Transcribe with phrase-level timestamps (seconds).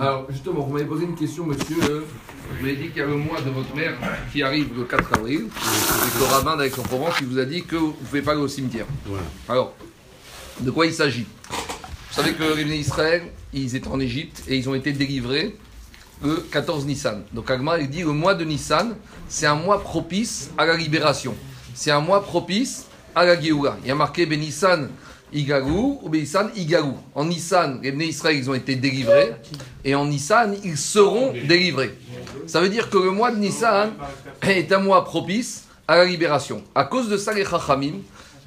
[0.00, 1.76] Alors, justement, vous m'avez posé une question, monsieur.
[1.76, 3.92] Vous m'avez dit qu'il y a le mois de votre mère
[4.32, 5.48] qui arrive le 4 avril.
[5.48, 8.40] Et que le rabbin d'Aix-en-Provence qui vous a dit que vous ne pouvez pas aller
[8.40, 8.86] au cimetière.
[9.46, 9.74] Alors,
[10.60, 11.26] de quoi il s'agit?
[11.50, 15.54] Vous savez que les Israël, ils étaient en Égypte et ils ont été délivrés
[16.24, 17.22] le 14 Nissan.
[17.34, 18.96] Donc, Agma, il dit le mois de Nissan,
[19.28, 21.34] c'est un mois propice à la libération.
[21.74, 23.76] C'est un mois propice à la Géoula.
[23.82, 24.88] Il y a marqué Ben Nissan.
[25.36, 26.50] Igarou ou Nissan.
[27.14, 29.32] En Nissan, les Bnei Israël, ils ont été délivrés.
[29.84, 31.94] Et en Nissan, ils seront délivrés.
[32.46, 33.92] Ça veut dire que le mois de Nissan
[34.42, 36.62] est un mois propice à la libération.
[36.74, 37.96] À cause de ça, les Chachamim,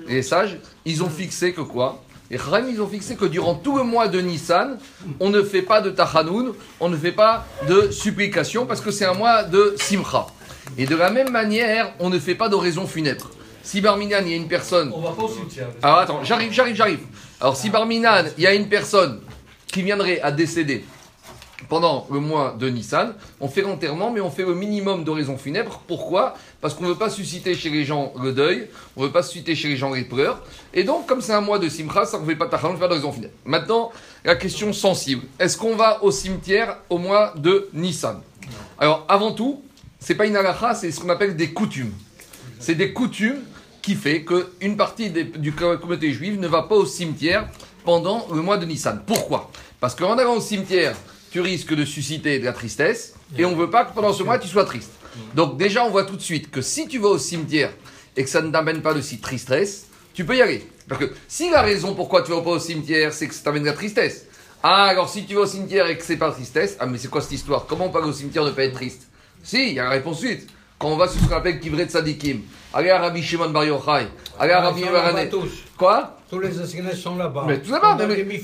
[0.07, 2.03] les sages, ils ont fixé que quoi?
[2.31, 4.77] Les Chachamim, ils ont fixé que durant tout le mois de Nissan,
[5.20, 9.05] on ne fait pas de Tachanoun, on ne fait pas de supplication parce que c'est
[9.05, 10.27] un mois de Simcha.
[10.77, 13.29] Et de la même manière, on ne fait pas d'oraison funèbre.
[13.63, 15.68] Si Barminan, il y a une personne On va pas au cimetière.
[15.81, 16.99] alors attends, j'arrive, j'arrive, j'arrive.
[17.41, 19.22] Alors si Barminan, il y a une personne
[19.68, 20.85] qui viendrait à décéder
[21.68, 25.82] pendant le mois de Nissan, on fait l'enterrement, mais on fait le minimum d'oraison funèbre.
[25.88, 26.35] Pourquoi?
[26.62, 29.24] Parce qu'on ne veut pas susciter chez les gens le deuil, on ne veut pas
[29.24, 30.41] susciter chez les gens les pleurs.
[30.73, 32.79] Et donc, comme c'est un mois de Simcha, ça ne fait pas tachon, on fait
[32.79, 33.34] pas d'oraison funèbre.
[33.46, 33.91] Maintenant,
[34.23, 35.23] la question sensible.
[35.38, 38.21] Est-ce qu'on va au cimetière au mois de Nissan?
[38.77, 39.62] Alors, avant tout,
[39.99, 41.94] c'est pas une halakha, c'est ce qu'on appelle des coutumes.
[42.60, 43.41] C'est des coutumes
[43.82, 47.48] qui fait qu'une partie des- du communauté juive ne va pas au cimetière
[47.85, 49.01] pendant le mois de Nissan.
[49.05, 49.49] Pourquoi?
[49.79, 50.96] Parce qu'en allant au cimetière,
[51.32, 54.24] tu risques de susciter de la tristesse et on ne veut pas que pendant ce
[54.24, 54.91] mois tu sois triste.
[55.35, 57.71] Donc déjà, on voit tout de suite que si tu vas au cimetière
[58.18, 60.68] et que ça ne t'amène pas de si tristesse, tu peux y aller.
[60.88, 63.62] Parce que si la raison pourquoi tu vas pas au cimetière, c'est que ça t'amène
[63.63, 64.25] de la tristesse.
[64.62, 67.07] Ah, alors si tu vas au cimetière et que c'est pas tristesse, ah mais c'est
[67.07, 67.66] quoi cette histoire?
[67.68, 69.07] Comment on aller au cimetière ne pas être triste?
[69.44, 70.50] Si, il y a la réponse suite.
[70.80, 72.40] Quand on va sur ce qu'on appelle Kivret Tzadikim,
[72.74, 74.08] allez à Rabbi Shimon Bar Yochai,
[74.40, 75.30] allez à Rabbi là-bas Yohanan.
[75.30, 75.50] tous.
[75.78, 77.44] Quoi Tous les enseignants sont là-bas.
[77.46, 77.97] mais tout d'abord,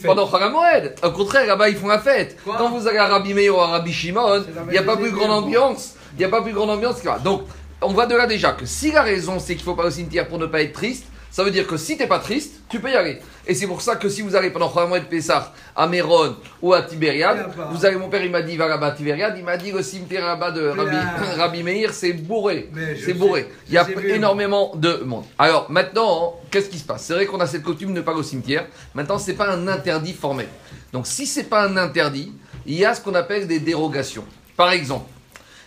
[0.04, 0.96] Pendant HaMoed.
[1.02, 2.38] Au contraire, là-bas, ils font la fête.
[2.44, 4.98] Quoi Quand vous allez à Rabbi Meir ou à Rabbi Shimon, il n'y a pas
[4.98, 5.96] plus grande ambiance.
[6.16, 6.98] Il n'y a pas plus grande ambiance.
[7.24, 7.44] Donc,
[7.82, 9.92] on voit de là déjà que si la raison, c'est qu'il ne faut pas au
[9.92, 12.62] cimetière pour ne pas être triste, ça veut dire que si tu n'es pas triste,
[12.70, 13.20] tu peux y aller.
[13.46, 16.74] Et c'est pour ça que si vous allez pendant Chag HaMoed Pessah à Méron ou
[16.74, 19.58] à Tibériade, vous allez, mon père, il m'a dit, va là-bas à Tibériade, il m'a
[19.58, 20.66] dit le cimetière là-bas de
[21.38, 22.70] Rabbi, Meir, c'est bourré.
[23.04, 23.50] C'est bourré.
[23.68, 25.26] Il y a énormément de monde.
[25.38, 27.04] Alors maintenant, qu'est-ce qui se passe?
[27.04, 28.66] C'est vrai qu'on a cette coutume de ne pas aller au cimetière.
[28.94, 30.48] Maintenant, c'est pas un interdit formel.
[30.94, 32.32] Donc si c'est pas un interdit,
[32.66, 34.24] il y a ce qu'on appelle des dérogations.
[34.56, 35.10] Par exemple,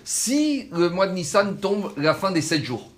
[0.03, 2.91] si le mois de Nissan tombe la fin des 7 jours,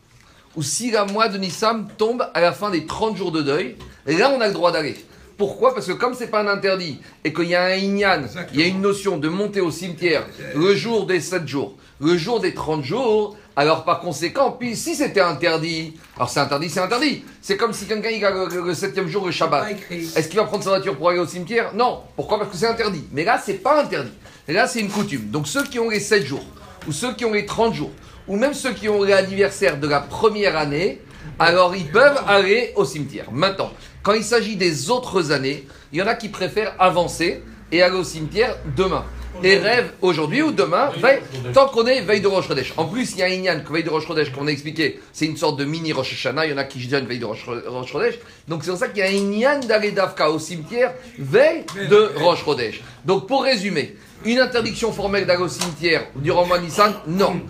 [0.56, 3.76] ou si le mois de Nissan tombe à la fin des 30 jours de deuil,
[4.06, 4.96] là on a le droit d'aller.
[5.36, 5.72] Pourquoi?
[5.74, 8.22] Parce que comme c'est pas un interdit et qu'il y a un inyan,
[8.52, 12.16] il y a une notion de monter au cimetière le jour des 7 jours, le
[12.18, 16.80] jour des 30 jours, alors par conséquent, puis si c'était interdit, alors c'est interdit, c'est
[16.80, 17.24] interdit.
[17.40, 19.66] C'est comme si quelqu'un il a le, le- septième jour le Shabbat.
[19.90, 21.72] Est-ce qu'il va prendre sa voiture pour aller au cimetière?
[21.74, 22.00] Non.
[22.16, 22.38] Pourquoi?
[22.38, 23.04] Parce que c'est interdit.
[23.12, 24.12] Mais là, c'est pas interdit.
[24.46, 25.28] Et là, c'est une coutume.
[25.30, 26.44] Donc ceux qui ont les 7 jours,
[26.86, 27.90] ou ceux qui ont les 30 jours,
[28.28, 31.00] ou même ceux qui ont l'anniversaire de la première année,
[31.38, 33.32] alors ils peuvent aller au cimetière.
[33.32, 37.42] Maintenant, quand il s'agit des autres années, il y en a qui préfèrent avancer
[37.72, 39.04] et aller au cimetière demain.
[39.42, 41.20] Et rêvent aujourd'hui ou demain, veille-
[41.54, 42.74] tant qu'on est veille de Rosh Chodesh.
[42.76, 45.00] En plus, il y a un Inyan que veille de Rosh Chodesh, qu'on a expliqué,
[45.12, 47.24] c'est une sorte de mini Rosh Hashanah, il y en a qui donnent veille de
[47.24, 48.18] Rosh, Rosh.
[48.48, 52.10] Donc c'est pour ça qu'il y a un Inyan d'aller d'Afka au cimetière, veille de
[52.16, 52.82] Rosh Chodesh.
[53.04, 57.40] Donc pour résumer, une interdiction formelle d'aller au cimetière durant mois Nissan, non.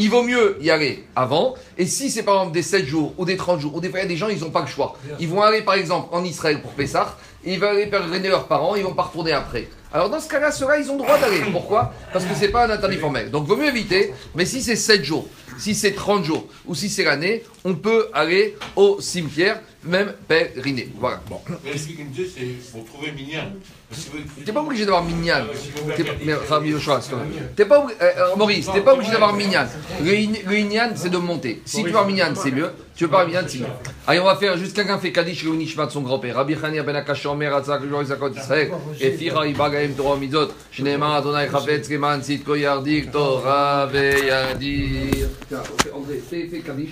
[0.00, 1.54] Il vaut mieux y aller avant.
[1.76, 3.98] Et si c'est par exemple des 7 jours ou des 30 jours, ou des fois
[3.98, 4.96] il y a des gens, ils n'ont pas le choix.
[5.18, 8.76] Ils vont aller par exemple en Israël pour Pessah, ils vont aller pérégriner leurs parents,
[8.76, 9.66] ils vont pas retourner après.
[9.92, 11.40] Alors dans ce cas-là, ceux-là, ils ont droit d'aller.
[11.52, 11.94] Pourquoi?
[12.12, 13.30] Parce que c'est pas un interdit formel.
[13.30, 14.12] Donc vaut mieux éviter.
[14.34, 15.26] Mais si c'est 7 jours,
[15.58, 20.90] si c'est 30 jours, ou si c'est l'année, on peut aller au cimetière, même pèleriner.
[20.98, 21.20] Voilà.
[21.30, 21.40] Bon.
[21.64, 23.44] Mais ce qu'il me dit, c'est pour trouver Mignan.
[24.44, 25.04] T'es pas obligé d'avoir
[26.64, 27.20] Yoshua, c'est comme-
[27.56, 27.94] T'es pas obli-
[28.36, 29.66] Maurice, t'es pas obligé d'avoir Minyan.
[30.02, 30.12] Le,
[30.58, 31.62] Inyan, c'est de monter.
[31.64, 32.70] Si tu avoir Minyan, c'est mieux.
[32.98, 33.12] Tu veux
[33.46, 33.66] c'est mieux.
[34.08, 36.34] Allez, on va faire juste quelqu'un fait Kaddish le Nishmat de son grand-père.
[36.34, 38.72] Rabbi Chania ben Akash Omer Atzak le Zakot Israël.
[39.00, 40.48] Et Fira Ibagaim Torah Mizot.
[40.72, 45.28] Shneema Adonai Chafetz Keman Sitko Yardik Torah Veyadir.
[45.94, 46.86] André, fais Kaddish.